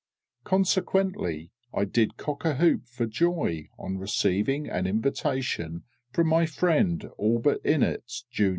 Consequently 0.43 1.51
I 1.75 1.85
did 1.85 2.17
cock 2.17 2.43
a 2.43 2.55
hoop 2.55 2.87
for 2.87 3.05
joy 3.05 3.67
on 3.77 3.99
receiving 3.99 4.67
an 4.67 4.87
invitation 4.87 5.83
from 6.11 6.25
my 6.27 6.47
friend 6.47 7.07
ALLBUTT 7.19 7.61
INNETT, 7.63 8.11
Jun. 8.31 8.49